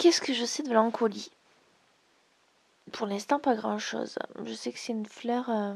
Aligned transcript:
Qu'est-ce 0.00 0.22
que 0.22 0.32
je 0.32 0.46
sais 0.46 0.62
de 0.62 0.68
Mélancolie 0.68 1.30
Pour 2.90 3.06
l'instant, 3.06 3.38
pas 3.38 3.54
grand-chose. 3.54 4.18
Je 4.42 4.54
sais 4.54 4.72
que 4.72 4.78
c'est 4.78 4.92
une 4.92 5.04
fleur 5.04 5.50
euh, 5.50 5.74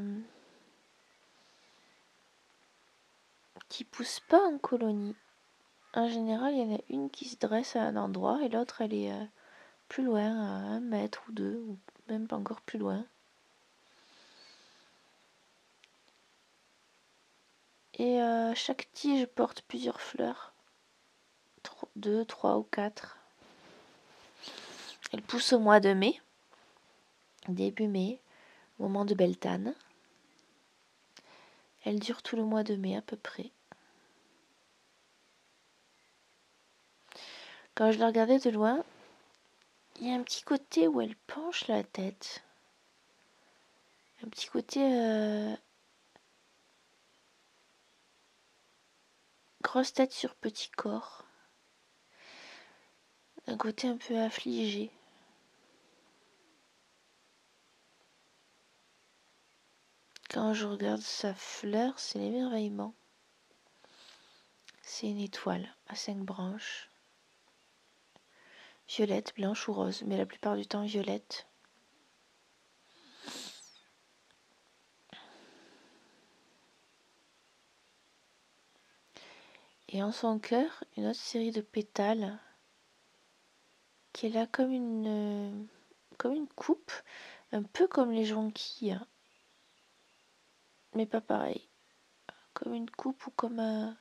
qui 3.68 3.84
pousse 3.84 4.20
pas 4.20 4.40
en 4.42 4.56
colonie. 4.56 5.14
En 5.92 6.08
général, 6.08 6.54
il 6.54 6.58
y 6.60 6.72
en 6.72 6.76
a 6.76 6.80
une 6.88 7.10
qui 7.10 7.26
se 7.28 7.36
dresse 7.36 7.76
à 7.76 7.82
un 7.82 7.96
endroit 7.96 8.40
et 8.42 8.48
l'autre, 8.48 8.80
elle 8.80 8.94
est 8.94 9.12
euh, 9.12 9.26
plus 9.88 10.04
loin, 10.04 10.24
à 10.24 10.72
un 10.72 10.80
mètre 10.80 11.22
ou 11.28 11.32
deux, 11.32 11.62
ou 11.68 11.78
même 12.08 12.26
pas 12.26 12.36
encore 12.36 12.62
plus 12.62 12.78
loin. 12.78 13.04
Et 17.98 18.22
euh, 18.22 18.54
chaque 18.54 18.88
tige 18.94 19.26
porte 19.26 19.60
plusieurs 19.68 20.00
fleurs. 20.00 20.54
deux, 21.94 22.24
trois 22.24 22.56
ou 22.56 22.62
quatre. 22.62 23.18
Elle 25.14 25.22
pousse 25.22 25.52
au 25.52 25.60
mois 25.60 25.78
de 25.78 25.92
mai, 25.92 26.20
début 27.46 27.86
mai, 27.86 28.20
moment 28.80 29.04
de 29.04 29.14
Beltane. 29.14 29.72
Elle 31.84 32.00
dure 32.00 32.20
tout 32.20 32.34
le 32.34 32.42
mois 32.42 32.64
de 32.64 32.74
mai 32.74 32.96
à 32.96 33.00
peu 33.00 33.16
près. 33.16 33.52
Quand 37.76 37.92
je 37.92 38.00
la 38.00 38.08
regardais 38.08 38.40
de 38.40 38.50
loin, 38.50 38.84
il 40.00 40.08
y 40.08 40.10
a 40.10 40.16
un 40.16 40.22
petit 40.24 40.42
côté 40.42 40.88
où 40.88 41.00
elle 41.00 41.14
penche 41.28 41.68
la 41.68 41.84
tête. 41.84 42.42
Un 44.24 44.28
petit 44.28 44.48
côté 44.48 44.80
euh, 44.82 45.54
grosse 49.62 49.92
tête 49.92 50.10
sur 50.10 50.34
petit 50.34 50.70
corps. 50.70 51.24
Un 53.46 53.56
côté 53.56 53.86
un 53.86 53.96
peu 53.96 54.18
affligé. 54.18 54.90
Quand 60.34 60.52
je 60.52 60.66
regarde 60.66 61.00
sa 61.00 61.32
fleur, 61.32 61.96
c'est 61.96 62.18
l'émerveillement. 62.18 62.92
C'est 64.82 65.06
une 65.06 65.20
étoile 65.20 65.72
à 65.86 65.94
cinq 65.94 66.18
branches. 66.24 66.90
Violette, 68.88 69.32
blanche 69.36 69.68
ou 69.68 69.72
rose, 69.72 70.02
mais 70.04 70.16
la 70.16 70.26
plupart 70.26 70.56
du 70.56 70.66
temps 70.66 70.82
violette. 70.82 71.46
Et 79.88 80.02
en 80.02 80.10
son 80.10 80.40
cœur, 80.40 80.82
une 80.96 81.06
autre 81.06 81.20
série 81.20 81.52
de 81.52 81.60
pétales 81.60 82.40
qui 84.12 84.26
est 84.26 84.30
là 84.30 84.48
comme 84.48 84.72
une, 84.72 85.68
une 86.24 86.48
coupe, 86.56 86.90
un 87.52 87.62
peu 87.62 87.86
comme 87.86 88.10
les 88.10 88.24
jonquilles, 88.24 88.98
mais 90.94 91.06
pas 91.06 91.20
pareil. 91.20 91.68
Comme 92.52 92.74
une 92.74 92.90
coupe 92.90 93.26
ou 93.26 93.30
comme 93.30 93.60
un... 93.60 93.96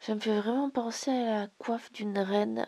Ça 0.00 0.14
me 0.14 0.20
fait 0.20 0.40
vraiment 0.40 0.70
penser 0.70 1.10
à 1.10 1.40
la 1.40 1.46
coiffe 1.58 1.92
d'une 1.92 2.18
reine 2.18 2.66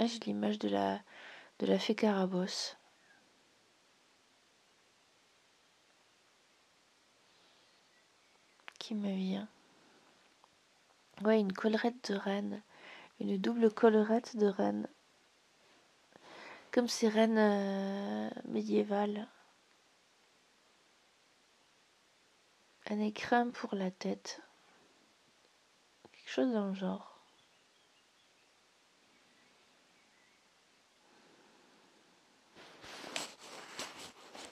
Ah, 0.00 0.06
j'ai 0.06 0.20
l'image 0.20 0.60
de 0.60 0.68
la, 0.68 1.00
de 1.58 1.66
la 1.66 1.76
fée 1.78 1.96
Carabosse. 1.96 2.76
Qui 8.78 8.94
me 8.94 9.12
vient. 9.12 9.48
Ouais, 11.24 11.40
une 11.40 11.52
collerette 11.52 12.12
de 12.12 12.16
reine. 12.16 12.62
Une 13.18 13.38
double 13.38 13.72
collerette 13.72 14.36
de 14.36 14.46
reine. 14.46 14.88
Comme 16.70 16.88
ces 16.88 17.08
reines 17.08 17.38
euh, 17.38 18.30
médiévales. 18.46 19.28
Un 22.90 23.00
écrin 23.00 23.50
pour 23.50 23.74
la 23.74 23.90
tête. 23.90 24.42
Quelque 26.12 26.30
chose 26.30 26.52
dans 26.52 26.68
le 26.68 26.74
genre. 26.74 27.17